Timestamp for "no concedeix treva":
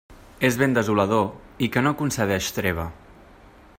1.89-2.87